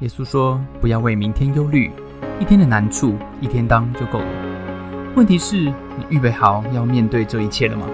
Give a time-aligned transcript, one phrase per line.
[0.00, 1.90] 耶稣说：“不要为明天忧虑，
[2.40, 5.12] 一天的难处一天当就够了。
[5.16, 7.84] 问题是，你预备好要面对这一切了吗？”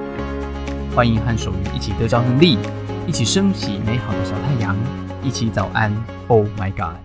[0.94, 2.58] 欢迎和守愚一起得着能力，
[3.06, 4.76] 一起升起美好的小太阳，
[5.22, 5.90] 一起早安。
[6.28, 6.96] Oh my God！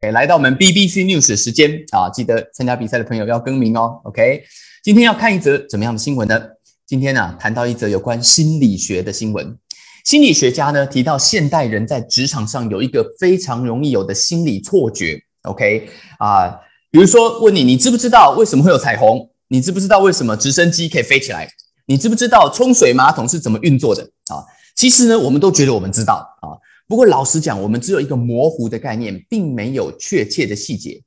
[0.00, 4.00] 哎，来到我们 BBC News 的时间啊，记得参加比赛的朋友要更名哦。
[4.04, 4.42] OK，
[4.82, 6.40] 今天要看一则怎么样的新闻呢？
[6.86, 9.58] 今天呢，谈到一则有关心理学的新闻。
[10.06, 15.20] 心理学家呢提到，现代人在职场上有一个非常容易有的心理错觉。
[15.42, 15.88] OK
[16.20, 16.48] 啊，
[16.92, 19.28] 比如说问你，你知不知道为什么会有彩虹？
[19.48, 21.48] 你知不知道为什么直升机可以飞起来？
[21.86, 24.04] 你知不知道冲水马桶是怎么运作的？
[24.28, 26.54] 啊，其实呢，我们都觉得我们知道啊。
[26.86, 31.02] 不过老实讲，我们只有一个模糊的概念，并没有确切的细节。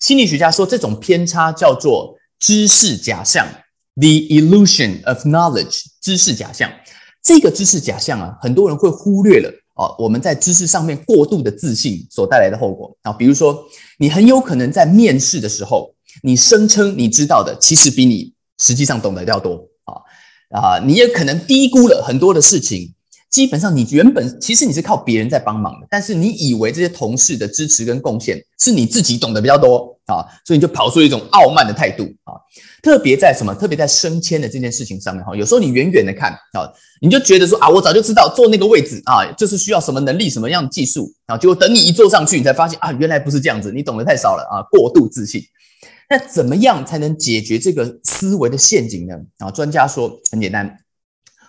[0.00, 3.46] 心理学家说，这种偏差叫做知识假象
[3.96, 5.84] （the illusion of knowledge）。
[6.02, 6.70] 知识假象。
[7.24, 9.88] 这个知识假象啊，很多人会忽略了啊。
[9.98, 13.64] 我们在知识上面过度的自信所带来的后果啊，比如说，
[13.98, 19.98] 你很有可能在面试的时候，你声称你知道的，其实比你实际上懂得要多啊
[20.60, 20.78] 啊！
[20.84, 22.93] 你也可能低估了很多的事情。
[23.34, 32.38] 基本上，你原本其实你是靠别人在帮忙的，但是你以为这些同事的支持跟贡献是你自己懂得比较多啊，所以你就跑出一种傲慢的态度啊。
[32.80, 33.52] 特别在什么？
[33.52, 36.62] 特别在升迁的这件事情上面哈，有时候你远远的看啊，
[37.00, 45.42] 你就觉得说啊，我早就知道坐那个位置啊，就是需要什么能力、什么样的技术啊，结果等你一坐上去，你才发现啊，原来不是这样子，你懂得太少了啊，过度自信。
[46.08, 49.16] 那怎么样才能解决这个思维的陷阱呢？
[49.38, 50.78] 啊，专家说很简单，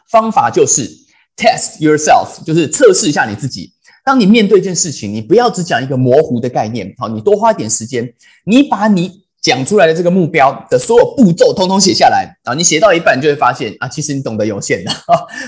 [0.09, 1.04] 方法就是。
[1.35, 3.73] Test yourself，就是测试一下你自己。
[4.03, 8.13] 当你面对一件事情，你不要只讲一个模糊的概念，好，你多花点时间，
[8.45, 12.53] 你把你讲出来的这个目标的所有步骤通通写下来啊。
[12.53, 14.91] 你写到一半就会发现啊，其实你懂得有限的，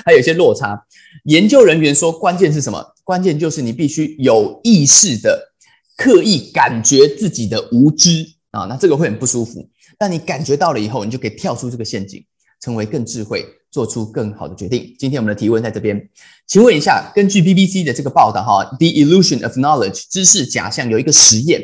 [0.06, 0.78] 还有一些落差。
[1.26, 2.84] 研究人员说，关键是什么？
[3.04, 5.54] 关键就是你必须有意识的
[5.96, 9.70] 刻意感觉自己的无知啊，那这个会很不舒服。
[9.98, 12.24] 但你感觉到了以后，你就可以跳出这个陷阱，
[12.60, 13.46] 成为更智慧。
[13.72, 14.96] 做出更好的决定。
[14.98, 16.10] 今天我们的提问在这边，
[16.48, 21.62] 请问一下，根据 BBC 的这个报道，哈，The Illusion of Knowledge 知识假象有一个实验，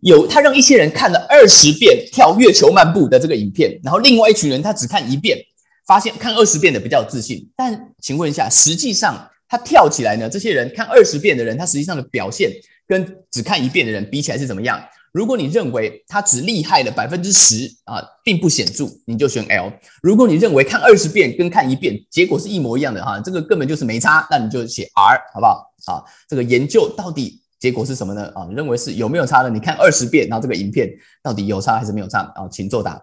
[0.00, 5.38] 有他让一些人看了二十遍跳月球漫步的这个影片，然后另外一群人他只看一遍，
[5.86, 7.48] 发现看二十遍的比较自信。
[7.56, 10.28] 但请问一下，实际上他跳起来呢？
[10.28, 12.50] 这些人看二十遍的人，他实际上的表现
[12.86, 14.80] 跟只看一遍的人比起来是怎么样？
[15.14, 19.72] 如果你认为它只厉害了百分之十啊，并不显著，你就选 L。
[20.02, 25.72] 如果你认为看二十遍跟看一遍结果是一模一样的哈，这个根本就是没差，那你就写 R 好不好？
[25.86, 28.26] 啊，这个研究到底结果是什么呢？
[28.34, 29.48] 啊，你认为是有没有差呢？
[29.48, 30.90] 你看二十遍，然后这个影片
[31.22, 32.22] 到底有差还是没有差？
[32.34, 33.00] 啊，请作答。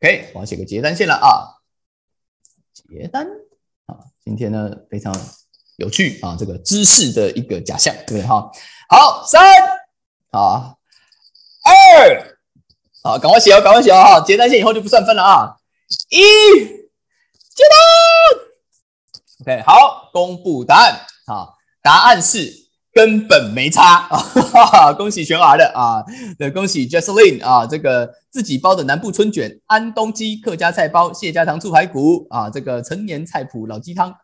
[0.00, 1.60] OK，我要写个结单线了啊，
[2.72, 3.26] 结单
[3.84, 5.14] 啊，今天呢非常
[5.76, 8.50] 有趣啊，这个知识的一个假象，对不对哈？
[8.88, 9.44] 好，三
[10.30, 10.72] 啊。
[11.66, 12.36] 二，
[13.02, 15.56] 好，赶快写哦，赶快写哦，哈，结单线以后就不算分了啊。
[16.10, 17.64] 一，结
[19.44, 22.52] 单，OK，好，公布答案，好，答案是
[22.92, 24.08] 根本没差。
[24.52, 26.04] 啊， 恭喜全 R 的啊，
[26.38, 32.26] 对，恭喜 Jesseline 啊，这个自己包的南部春卷，安东鸡客家菜包，谢家糖醋排骨。
[32.30, 34.14] 啊，这个陈年菜谱老鸡汤。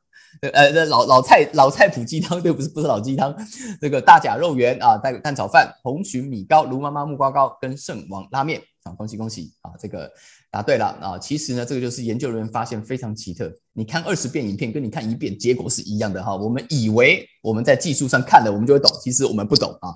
[0.40, 3.34] 呃，老老菜老菜谱鸡汤， 对，不是不是老鸡汤，
[3.80, 10.10] 这个大甲肉圆啊，蛋蛋炒饭，红鲟米糕，卢妈妈木瓜糕，跟圣王拉面啊，恭喜恭喜啊，这个
[10.50, 11.18] 答对了啊。
[11.18, 16.34] 其实呢，这个就是研究人员发现非常奇特，你看二十遍影片，跟你看一遍，结果是一样的哈。
[16.34, 19.94] 我们以为我们在技术上看了，我们就会懂，其实我们不懂啊。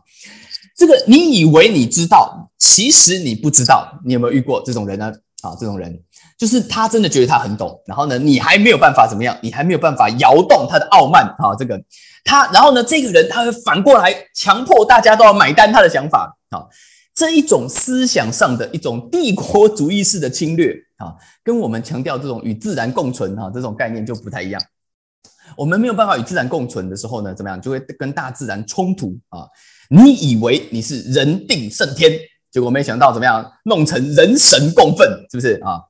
[0.76, 3.98] 这个你以为你知道，其实你不知道。
[4.04, 5.10] 你有没有遇过这种人呢？
[5.42, 5.98] 啊，这种人。
[6.38, 9.36] 就是他真的觉得他很懂，然后呢，你还没有办法怎么样？
[9.40, 11.54] 你还没有办法摇动他的傲慢啊！
[11.58, 11.82] 这个
[12.24, 16.66] 他，然后呢，这个人他会反过来强迫大家都要买单他的想法啊！
[17.14, 24.60] 这一种思想上的一种帝国主义式的侵略啊，跟我们强调这种与自然共存啊这种概念就不太一样。
[25.56, 27.58] 我们没有办法与自然共存的时候呢，怎么样？
[27.58, 29.48] 就会跟大自然冲突啊！
[29.88, 32.12] 你以为你是人定胜天，
[32.50, 33.50] 结果没想到怎么样？
[33.64, 35.80] 弄成人神共愤，是不是啊？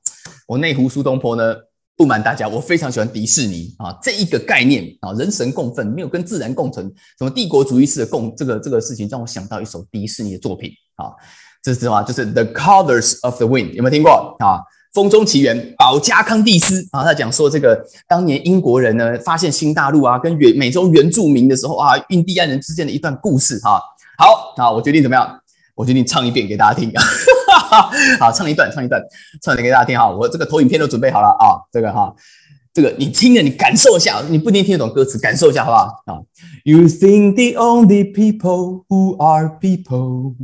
[0.47, 1.55] 我内湖苏东坡呢，
[1.97, 6.85] 不瞒大家，我非常喜欢迪士尼啊，这一个概念啊，人神共愤，没有跟自然共存，
[7.19, 11.11] 什么帝国主义式的共这个这个事情，让我想到一首迪士尼的作品啊，
[11.61, 12.01] 这是什么？
[12.03, 14.63] 就是 The Colors of the Wind，有没有听过啊？
[14.93, 23.81] 风中奇缘，保加康蒂斯啊，他讲说这个当年英国人呢发现新大陆啊，跟原美洲原住民的时候啊，印第安人之间的一段故事哈。
[24.17, 25.39] 好啊，我决定怎么样？
[25.75, 26.91] 我决定唱一遍给大家听。
[28.19, 29.01] 好，唱一段，唱一段，
[29.41, 30.09] 唱一段给大家听哈。
[30.09, 32.13] 我这个投影片都准备好了啊，这个哈，
[32.73, 36.21] 这个你听着，你感受一下，你不一定听得懂歌词，感受一下好不好啊
[36.63, 40.35] ？You think the only people who are people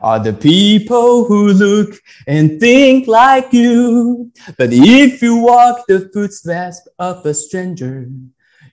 [0.00, 1.94] are the people who look
[2.26, 4.30] and think like you.
[4.58, 8.08] But if you walk the footsteps of a stranger,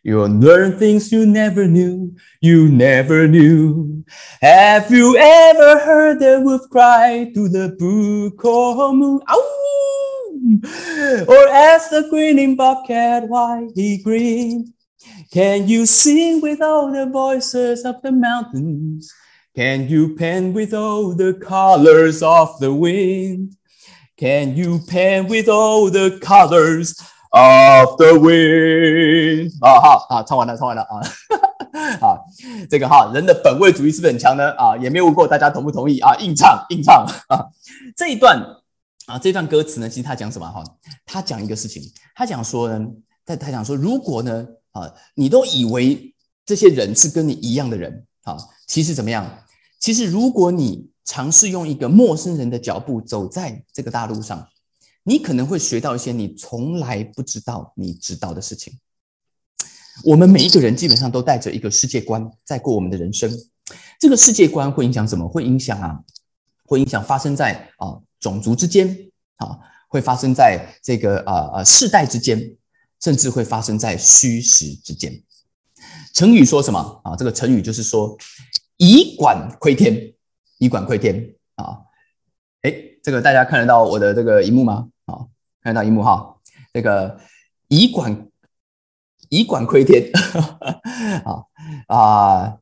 [0.04, 4.04] you'll learn things you never knew, you never knew.
[4.42, 9.22] Have you ever heard the wolf cry to the book or moon?
[9.30, 9.58] Ow!
[11.28, 14.74] Or ask the grinning bobcat why he grinned?
[15.32, 19.14] Can you sing with all the voices of the mountains?
[19.56, 23.56] Can you pen with all the colors of the wind?
[24.18, 26.96] Can you pen with all the colors
[27.32, 29.52] of the wind？
[29.60, 31.00] 啊，哈，啊，唱完了，唱完了啊，
[32.00, 32.20] 啊，
[32.70, 34.52] 这个哈，人的本位主义是不是很强呢？
[34.52, 37.48] 啊，也没有问过大家同不同意啊，硬唱，硬唱啊。
[37.96, 38.42] 这一段
[39.08, 40.64] 啊，这段歌词呢，其实他讲什么哈？
[41.06, 41.82] 他讲一个事情，
[42.16, 42.88] 他讲说呢，
[43.26, 46.14] 他他讲说，如果呢，啊，你都以为
[46.46, 48.38] 这些人是跟你一样的人，啊。
[48.68, 49.26] 其实怎么样？
[49.80, 54.48] 其实如果你尝试用一个陌生人的脚步走在这个大路上，
[55.04, 58.80] 你可能会学到一些你从来不知道你知道的事情。
[60.04, 63.30] 我们每一个人基本上都带着一个世界观在过我们的人生，
[64.00, 65.28] 这个世界观会影响什么？
[65.28, 66.00] 会影响啊，
[66.66, 68.88] 会影响发生在啊种族之间
[69.38, 72.58] 啊，会发生在这个啊啊世代之间，
[73.02, 75.22] 甚至会发生在虚实之间。
[76.14, 77.16] 成语说什么啊？
[77.16, 78.18] 这个成语就是说
[78.78, 80.14] “以管窥天”，
[80.60, 81.80] 以管窥天啊！
[82.62, 84.90] 哎，这个大家看得到我的这个荧幕吗？
[85.06, 85.30] 好，
[85.62, 86.38] 看得到荧幕哈。
[86.74, 87.20] 这个
[87.68, 88.28] “以管
[89.30, 90.12] 以管窥天”
[91.26, 91.44] 啊
[91.88, 92.58] 啊，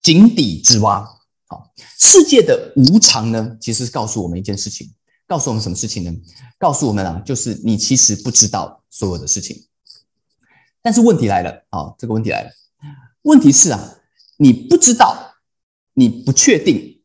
[0.00, 1.16] 井底之蛙。
[1.46, 4.92] 好，世界的无常呢，其实是告诉我们一件事情，
[5.26, 6.12] 告诉我们什么事情呢？
[6.58, 9.66] 告诉我们啊，就是你其实不知道所有的事情。
[10.80, 12.50] 但是问题来了啊，这个问题来了，
[13.22, 13.98] 问题是啊，
[14.36, 15.34] 你不知道，
[15.94, 16.97] 你不确定，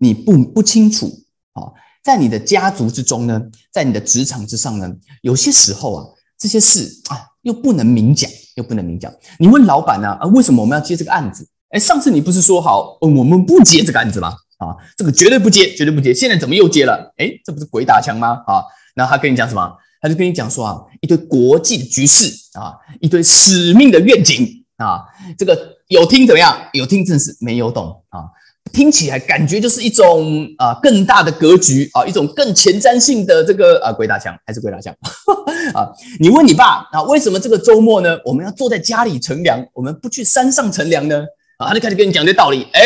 [0.00, 1.06] 你不不清楚
[1.52, 1.70] 啊，
[2.02, 4.90] 在你的家族之中呢，在你的职场之上呢，
[5.22, 6.06] 有些时候啊，
[6.38, 9.12] 这些事啊，又不能明讲，又不能明讲。
[9.38, 11.46] 你问老板呢，啊，为什么我们要接这个案子？
[11.68, 14.34] 哎，上次你不是说好，我们不接这个案子吗？
[14.58, 16.12] 啊，这个绝对不接，绝对不接。
[16.12, 17.14] 现在怎么又接了？
[17.18, 18.42] 哎，这不是鬼打墙吗？
[18.46, 18.64] 啊，
[18.96, 19.76] 那他跟你讲什么？
[20.02, 25.04] 他就跟你讲说啊，一堆国际的局势啊，一堆使命的愿景啊，
[25.36, 26.56] 这个有听怎么样？
[26.72, 28.24] 有听真是没有懂啊，
[28.72, 34.94] 听起来感觉就是一种啊更大的格局啊，一种更前瞻性的这个啊鬼打墙还是鬼打墙
[35.74, 35.90] 啊？
[36.20, 41.24] 你问你爸啊，为什么这个周末呢，我们要坐在家里乘凉，我们不去山上乘凉呢？
[41.58, 42.80] 啊，他就开始跟你讲这道理，哎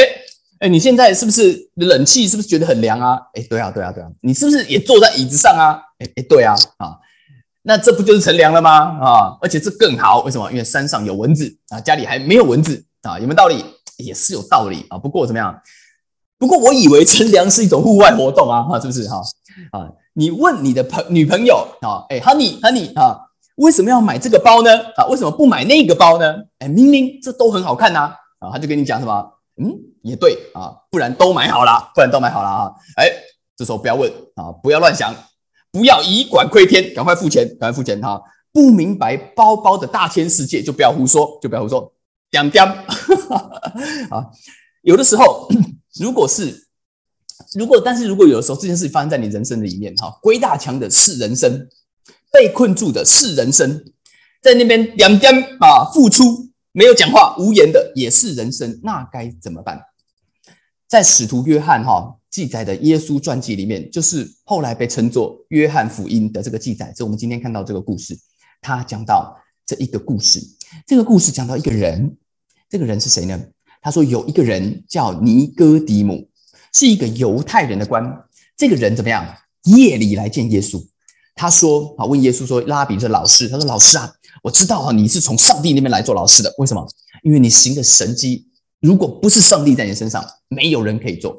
[0.61, 3.19] 哎，你现在是不是冷气是不是觉得很凉啊？
[3.35, 5.79] 哎，对啊对啊对啊，你是不是也坐在椅子上啊？
[5.99, 6.97] 哎哎，对啊啊。
[7.67, 8.71] 那这不就是乘凉了吗？
[9.01, 10.51] 啊，而且这更好，为什么？
[10.51, 13.65] 因为山上有蚊子啊，家里还没有蚊子啊，有没有道理？
[13.99, 14.99] 也是有道理啊。
[14.99, 15.61] 不过怎么样？
[16.39, 19.09] 不过我以为乘凉是一种户外活动啊，哈，是不是？
[19.09, 19.23] 哈
[19.73, 23.19] 啊，你问你的朋女朋友啊，哎，Honey，Honey 啊，
[23.57, 24.71] 为什么要买这个包呢？
[24.97, 26.35] 啊，为什么不买那个包呢？
[26.59, 29.31] 哎，明明这都很好看呐，啊，他就跟你讲什么？
[29.57, 32.73] 嗯，也对啊，不然都买好了，不然都买好了啊。
[32.97, 33.09] 哎，
[33.57, 35.15] 这时候不要问啊，不要乱想。
[35.73, 38.23] 不要以管窥天，赶快付钱，赶快付钱哈！
[38.53, 41.93] 不明白包包的大千世界，就不要胡说，就不要胡说，
[42.35, 42.65] 点 点
[44.11, 44.27] 啊！
[44.83, 45.49] 有的时候，
[46.01, 46.67] 如果是
[47.55, 51.69] 如果，但是如果有的时候这件事情发生在你人生的里面哈，鬼大强的是人生，
[52.33, 53.85] 被困住的是人生，
[54.43, 59.81] 在那边两点啊，付出没有讲话，无言的也是人生，那该怎么办？
[60.89, 62.17] 在使徒约翰哈。
[62.35, 66.93] 记载的耶稣传记里面，就是后来被称作约翰福音的这个记载。
[66.97, 68.19] 这我们今天看到这个故事，
[68.61, 70.41] 他讲到这一个故事。
[70.85, 72.17] 这个故事讲到一个人，
[72.75, 73.41] 这个人是谁呢？
[73.81, 76.29] 他说有一个人叫尼哥底母，
[76.73, 78.05] 是一个犹太人的官。
[78.57, 79.25] 这个人怎么样？
[79.63, 80.85] 夜里来见耶稣。
[81.37, 84.13] 他说啊，问耶稣说：“拉比，这老师。”他说：“老师啊，
[84.43, 86.53] 我知道啊，你是从上帝那边来做老师的。
[86.59, 86.85] 为什么？
[87.23, 88.49] 因为你行的神迹，
[88.81, 91.37] 如果不是上帝在你身上，没有人可以做。”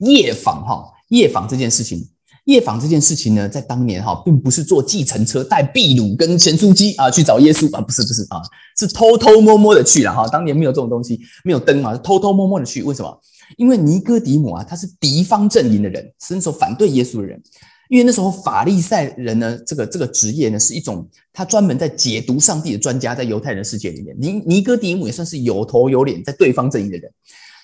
[0.00, 2.08] 夜访哈，夜访这件事情，
[2.46, 8.40] 夜访这件事情呢，在当年哈，并不是坐计程车带秘鲁跟咸酥鸡啊去找耶稣啊，不是不是啊，
[8.78, 10.26] 是偷偷摸摸的去了哈。
[10.28, 12.82] 当年没有这种东西，没有灯嘛，是偷偷摸摸的去。
[12.82, 13.20] 为什么？
[13.56, 17.40] 因为尼哥底母啊，他是敌方阵营的人，是那时候反对耶稣的人。
[17.88, 27.08] 因为那时候法利赛人呢，这个这个职业呢，是一种他专门在解读上帝的专家，在犹太人世界里面，尼尼哥底母也算是有头有脸，在对方阵营的人。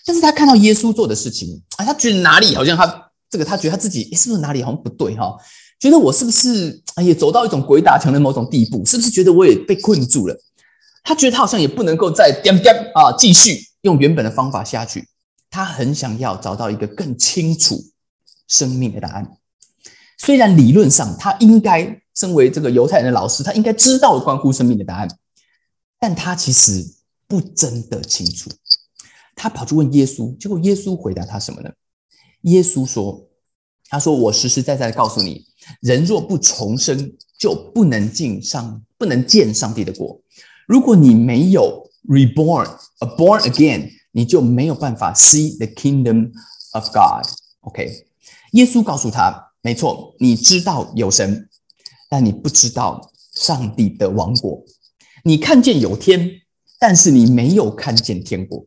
[0.05, 2.87] 但是他看到耶稣做的事情啊，他觉得哪里好像他
[3.33, 5.35] 这个，他觉得他自己是不是哪里好像不对哈？
[5.81, 8.85] 觉得我是不是哎也走到一种鬼打墙的某种地步？
[8.85, 10.37] 是不是觉得我也被困住了？
[11.03, 15.09] 他觉得他好像也不能够再颠颠啊，继续用原本的方法下去。
[15.49, 17.83] 他很想要找到一个更清楚
[18.49, 19.27] 生命的答案。
[20.19, 25.09] 虽然理论上他应该身为这个犹太人的老师，他应该知道关乎生命的答案，
[25.99, 26.85] 但他其实
[27.27, 28.51] 不真的清楚。
[29.35, 31.71] 他跑去问耶稣，结果耶稣回答他什么呢？
[32.42, 33.28] 耶稣说
[33.90, 35.44] ：“他说我实实在在的告诉你，
[35.80, 40.20] 人若不重生，就不能进上，不能见上帝的国。
[40.66, 46.30] 如果你没有 reborn，a born again，你就没有办法 see the kingdom
[46.72, 47.26] of God。
[47.61, 48.06] OK，
[48.52, 51.49] 耶稣告诉他。”没错，你知道有神，
[52.08, 54.61] 但你不知道上帝的王国。
[55.22, 56.28] 你看见有天，
[56.80, 58.66] 但是你没有看见天国。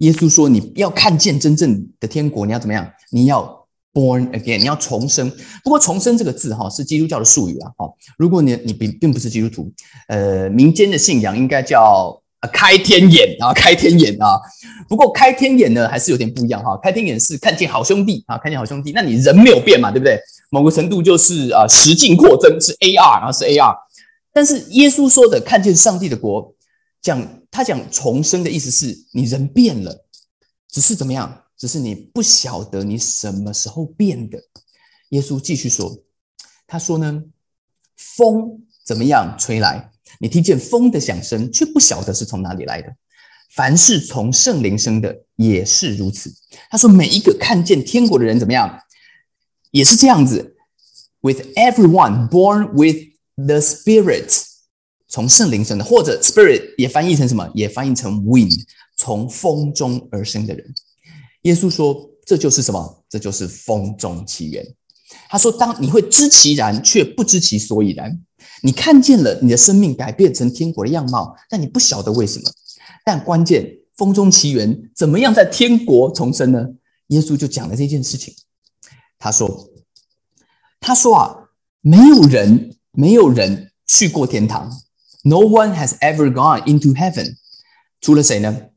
[0.00, 2.86] 耶稣说：“你要看见真正的天国，你要怎么样？
[3.10, 5.32] 你要 born again，你要重生。
[5.64, 7.70] 不过‘重生’这个字哈是基督教的术语啊。
[7.78, 7.86] 哈，
[8.18, 9.72] 如果你你并并不是基督徒，
[10.08, 12.20] 呃，民间的信仰应该叫。
[12.40, 14.40] 啊，开天眼啊，开天眼啊！
[14.88, 16.74] 不过开天眼呢，还是有点不一样哈。
[16.82, 18.92] 开天眼是看见好兄弟啊，看见好兄弟。
[18.92, 20.18] 那你人没有变嘛，对不对？
[20.50, 23.76] 某个程度就是啊，实境扩增是 AR，然后是 AR。
[24.32, 26.54] 但是耶稣说的看见上帝的国，
[27.02, 30.06] 讲他讲重生的意思是你人变了，
[30.68, 31.44] 只是怎么样？
[31.56, 34.42] 只是你不晓得你什么时候变的。
[35.10, 36.02] 耶稣继续说，
[36.66, 37.22] 他说呢，
[37.96, 39.90] 风怎么样吹来？
[40.18, 42.94] 你听见风的响声，却不晓得是从哪里来的。
[43.50, 46.32] 凡是从圣灵生的，也是如此。
[46.70, 48.80] 他说，每一个看见天国的人怎么样，
[49.72, 50.56] 也是这样子。
[51.20, 52.96] With everyone born with
[53.36, 54.44] the Spirit，
[55.10, 57.50] 从圣灵生的，或者 Spirit 也翻译成什么？
[57.52, 58.62] 也翻译成 wind，
[58.96, 60.72] 从风中而生的人。
[61.42, 63.04] 耶稣说，这就是什么？
[63.10, 64.64] 这就是风中起源。
[65.28, 68.18] 他说，当你会知其然，却不知其所以然。
[68.62, 72.50] 你看见了你的生命改变成天国的样貌，但你不晓得为什么。
[73.04, 76.64] 但关键风中奇缘怎么样在天国重生呢？
[77.08, 78.32] 耶稣就讲了这件事情。
[79.18, 79.68] 他说
[80.78, 81.34] ：“他说啊，
[81.80, 84.70] 没有人没有人去过天堂
[85.22, 87.36] ，No one has ever gone into heaven，
[88.00, 88.68] 除了谁呢？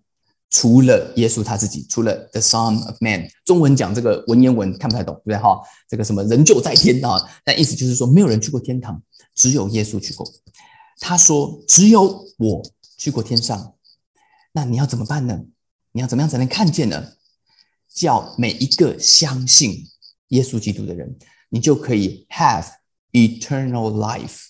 [0.49, 3.27] 除了耶稣他自己，除了 The Son of Man。
[3.43, 5.37] 中文讲这个文言文看不太懂，对不对？
[5.37, 5.59] 哈，
[5.89, 7.17] 这个什么人就在天啊？
[7.43, 9.01] 但意思就是说，没有人去过天堂。”
[9.35, 10.31] 只有耶稣去过，
[10.99, 12.61] 他说：“只有我
[12.99, 13.73] 去过天上。”
[14.53, 15.41] 那你要怎么办呢？
[15.91, 17.13] 你要怎么样才能看见呢？
[17.91, 19.87] 叫每一个相信
[20.27, 21.17] 耶稣基督的人，
[21.49, 22.67] 你就可以 have
[23.11, 24.49] eternal life，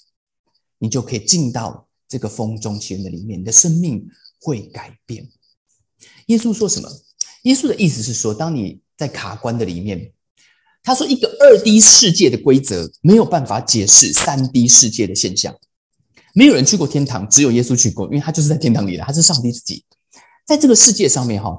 [0.83, 4.05] 你就可以进到这个风中奇缘的里面，你的生命
[4.41, 5.25] 会改变。
[6.25, 6.89] 耶稣说什么？
[7.43, 10.11] 耶稣的意思是说，当你在卡关的里面。
[10.85, 15.55] 他说：“一个二 D 世界的规则没有办法解释三 D 世界的现象。
[16.33, 19.85] 没有人去过天堂，只有耶稣去过，因为他就是在天堂里的，他是上帝自己。
[20.45, 21.57] 在这个世界上面，哈，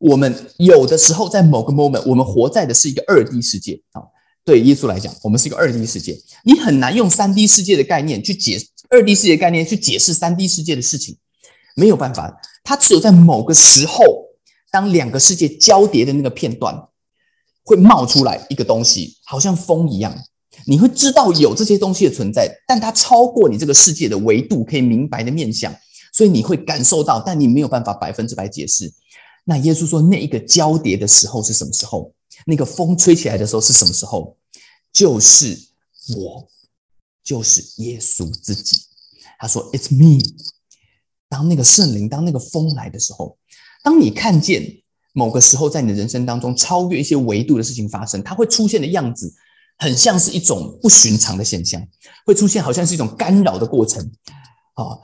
[0.00, 4.00] 我们有的时候在某个 moment，我们活在的是一个二 D 世界啊。
[4.44, 8.60] 对耶稣来讲，我们是一个二 D 世界，你很难用三 D 世界的概念去解
[8.90, 11.16] 二 D 世界概念去解释三 D 世界的事情，
[11.74, 12.40] 没有办法。
[12.62, 14.04] 它只有在某个时候，
[14.70, 16.74] 当两个世界交叠的那个片段。”
[17.66, 20.14] 会冒出来一个东西，好像风一样，
[20.66, 25.74] 你会知道有这些东西的存在，但它超过你这个世界的维度，可以明白的面相，
[26.12, 28.92] 所以你会感受到，但你没有办法百分之百解释。
[29.46, 32.12] 那耶稣说，那一个交叠的时候是什么时候？
[32.46, 34.36] 那个风吹起来的时候是什么时候？
[34.92, 35.58] 就是
[36.16, 36.48] 我，
[37.22, 38.76] 就是耶稣自己。
[39.38, 40.22] 他说：“It's me。”
[41.28, 43.36] 当那个圣灵，当那个风来的时候，
[43.82, 44.80] 当你看见。
[45.16, 49.32] 某个时候，在你的人生当中，超越一些维度的事情发生，它会出现的样子，
[49.78, 51.80] 很像是一种不寻常的现象，
[52.26, 54.02] 会出现好像是一种干扰的过程。
[54.74, 54.98] 啊，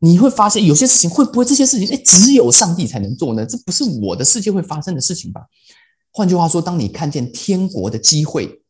[0.00, 3.46] 你会发现有些事情会不会这些事情，哎，只有上帝才能做呢？
[3.46, 5.42] 这不是我的世界会发生的事情吧？
[6.12, 8.62] 换句话说，当你看见天国的机会，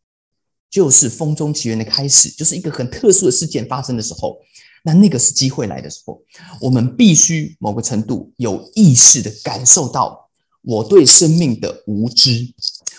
[0.70, 4.38] 就是风中奇缘的开始，就是一个很特殊的事件发生的时候，
[4.84, 6.22] 那那个是机会来的时候，
[6.60, 10.20] 我们必须某个程度有意识的感受到。
[10.64, 12.54] 我对生命的无知，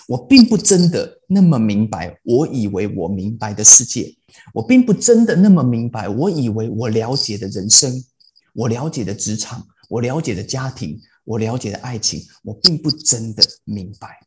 [0.06, 2.14] 我并不真的那么明白。
[2.22, 4.14] 我以为我明白的世界，
[4.52, 6.06] 我并不真的那么明白。
[6.06, 8.04] 我以为我了解的人生，
[8.52, 14.18] 我了解的职场，我了解的家庭，我了解的爱情，我并不真的明白。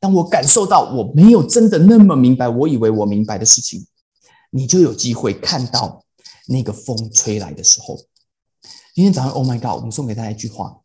[0.00, 3.86] 当我感受到我没有真的那么明白，我以为我明白的事情，
[4.50, 6.04] 你就有机会看到
[6.48, 7.96] 那个风吹来的时候。
[8.94, 9.76] 今天早上，Oh my God！
[9.76, 10.80] 我们送给大家一句话：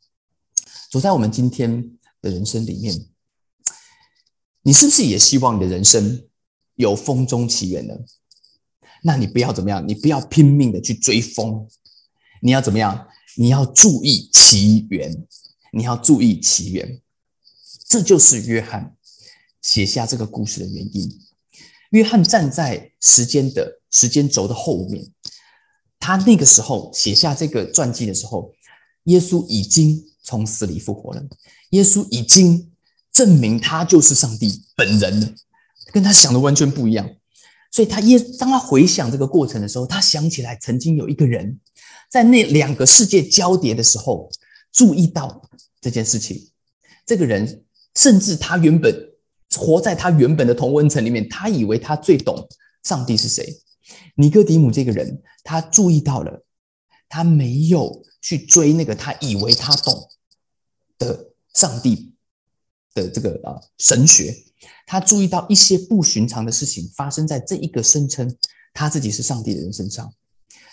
[0.91, 1.97] 走在我们今天。
[2.23, 3.07] 的人生里面，
[4.61, 6.21] 你是不是也希望你的人生
[6.75, 7.95] 有风中奇缘呢？
[9.01, 9.83] 那你不要怎么样？
[9.87, 11.67] 你不要拼命的去追风，
[12.43, 13.07] 你要怎么样？
[13.37, 15.11] 你要注意其源，
[15.71, 17.01] 你要注意起源。
[17.87, 18.95] 这就是约翰
[19.61, 21.19] 写下这个故事的原因。
[21.89, 25.11] 约翰站在时间的时间轴的后面，
[25.99, 28.53] 他那个时候写下这个传记的时候，
[29.05, 31.21] 耶稣已经从死里复活了，
[31.71, 32.71] 耶稣已经
[33.11, 35.33] 证明他就是上帝本人了，
[35.91, 37.09] 跟他想的完全不一样。
[37.73, 41.59] 所以，他耶当他回想这个过程的时候，他想起来曾经有一个人，
[42.09, 44.29] 在那两个世界交叠的时候，
[44.71, 45.49] 注意到
[45.79, 46.49] 这件事情。
[47.05, 48.93] 这个人甚至他原本
[49.55, 52.47] 活在他原本的同温层里面，他以为他最懂
[52.83, 53.61] 上帝是谁。
[54.15, 56.43] 尼哥底姆这个人，他注意到了，
[57.09, 60.09] 他没有去追那个他以为他懂
[60.97, 62.13] 的上帝
[62.93, 64.33] 的这个啊神学。
[64.85, 68.33] 他注意到一些不寻常的事情发生在这一个声称
[68.73, 70.13] 他自己是上帝的人身上，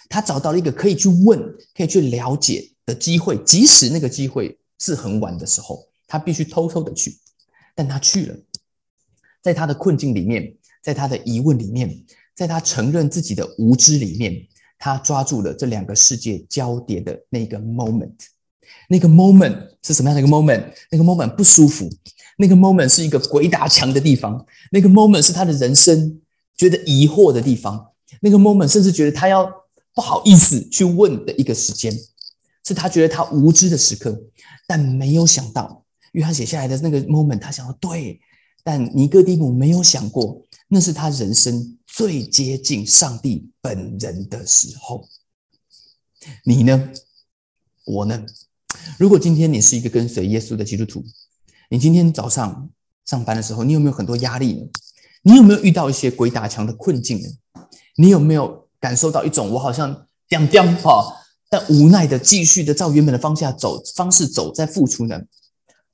[0.08, 1.40] 他找到了一个可以去问、
[1.74, 7.18] 可以去了解的机会，即使那个机会是很晚的时候，他必须偷偷的去，
[7.74, 8.34] 但他去了。
[9.42, 12.02] 在他的困境里面，在他的疑问里面，
[12.34, 14.34] 在他承认自己的无知里面，
[14.78, 18.16] 他抓住了这两个世界交叠的那个 moment。
[18.88, 20.64] 那个 moment 是什么样的一个 moment？
[20.90, 21.90] 那个 moment 不舒服。
[22.38, 26.20] 那个 moment 是一个鬼打墙的地方，那个 moment 是他的人生
[26.56, 27.92] 觉得疑惑的地方，
[28.22, 29.50] 那个 moment 甚至觉得他要
[29.94, 31.92] 不好意思去问的一个时间，
[32.64, 34.18] 是他觉得他无知的时刻，
[34.66, 38.20] 但没有想到约翰写下来的那个 moment，他想到对，
[38.62, 45.08] 但尼哥底姆没有想过，那是他人生最接近上帝本人的时候。
[46.44, 46.90] 你呢？
[47.84, 48.22] 我呢？
[48.98, 51.02] 如果今天你是一个跟随耶稣的基督徒。
[51.70, 52.68] 你今天早上
[53.04, 54.66] 上班的时候，你有没有很多压力呢？
[55.22, 57.28] 你有没有遇到一些鬼打墙的困境呢？
[57.96, 61.14] 你有没有感受到一种我好像这样这样哈，
[61.48, 65.20] 但无奈的继续的照原本的方向走方式走在付出呢？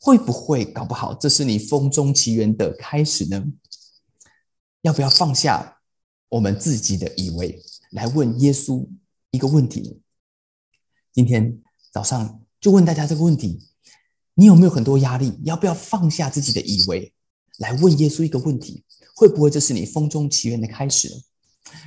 [0.00, 3.42] 会不会搞不好这是你风中奇缘的开始呢？
[4.82, 5.78] 要不要放下
[6.28, 8.86] 我们自己的以为，来问耶稣
[9.30, 10.00] 一个问题？
[11.12, 11.60] 今天
[11.92, 13.66] 早上就问大家这个问题。
[14.34, 15.38] 你有没有很多压力？
[15.44, 17.14] 要不要放下自己的以为，
[17.58, 18.82] 来问耶稣一个问题？
[19.14, 21.14] 会不会这是你风中奇缘的开始呢？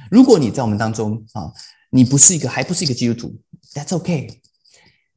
[0.09, 1.51] 如果你在我们当中啊，
[1.89, 3.35] 你不是一个，还不是一个基督徒
[3.73, 4.27] ，That's OK。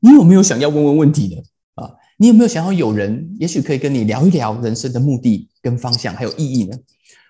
[0.00, 1.36] 你有没有想要问问问题的
[1.74, 1.92] 啊？
[2.16, 6.76] 你有没有想要有人，也许可以跟你聊一聊人生的目的跟方向还有意义呢？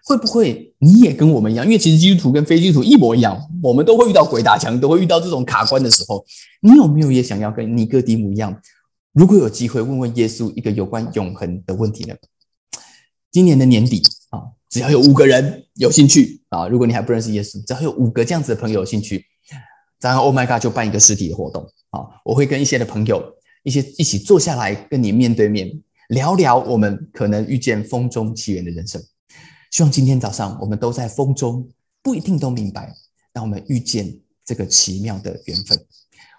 [0.04, 1.64] 会不会你也跟我们一样？
[1.64, 6.24] 因为其实基督徒跟非基督徒一模一样，我们都会遇到鬼打墙，都会遇到这种卡关的时候。
[6.60, 8.60] 你有没有也想要跟尼哥底母一样？
[9.12, 12.14] 如果有机会问问耶稣一个有关永恒的问题呢？
[13.30, 19.24] 今年的年底啊，只要有五个人有兴趣啊，如果你还不认识耶稣，只要有五个这样子的朋友有兴趣，
[20.00, 22.08] 然后 Oh my God 就办一个实体的活动啊！
[22.24, 23.22] 我会跟一些的朋友
[23.62, 25.70] 一些一起坐下来跟你面对面
[26.08, 29.02] 聊聊我们可能遇见风中奇缘的人生。
[29.70, 31.68] 希望今天早上我们都在风中，
[32.02, 32.94] 不一定都明白，
[33.32, 35.78] 让我们遇见这个奇妙的缘分。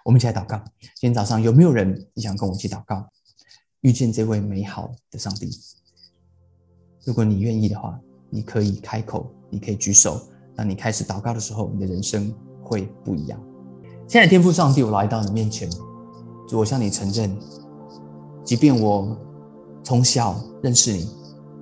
[0.04, 0.62] 我们一起来祷告。
[0.80, 3.08] 今天早上有没有人你想跟我一起祷告，
[3.82, 5.48] 遇见这位美好的上帝？
[7.04, 10.20] 如果你愿意的话，你可以开口，你可以举手。
[10.54, 12.34] 当你开始祷告的时候，你的人生
[12.72, 13.38] 会不一样。
[14.08, 15.68] 现在天父上帝，我来到你面前，
[16.48, 17.36] 主，我向你承认，
[18.42, 19.14] 即便我
[19.82, 21.06] 从小认识你，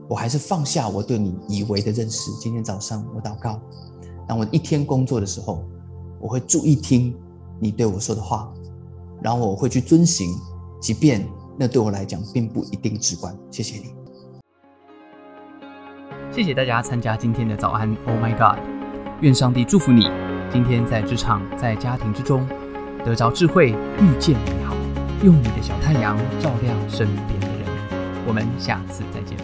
[0.08, 2.30] 我还是放下我对你以为的认识。
[2.40, 3.60] 今天早上我祷告，
[4.28, 5.64] 当我一天工作的时候，
[6.20, 7.12] 我会注意听。
[7.62, 8.50] 你对我说的话，
[9.20, 10.34] 然后我会去遵行，
[10.80, 13.36] 即便那对我来讲并不一定直观。
[13.50, 13.94] 谢谢你，
[16.32, 17.94] 谢谢大家参加今天的早安。
[18.06, 18.58] Oh my God！
[19.20, 20.06] 愿上帝祝福你，
[20.52, 22.46] 今天在职场、在家庭之中
[23.04, 24.74] 得着智慧，遇见美好，
[25.22, 27.66] 用你的小太阳照亮身边的人。
[28.26, 29.39] 我们下次再见。